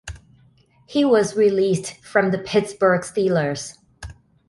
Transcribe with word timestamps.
He 0.87 1.05
was 1.05 1.35
released 1.37 2.03
from 2.03 2.31
the 2.31 2.39
Pittsburgh 2.39 3.01
Steelers. 3.01 3.77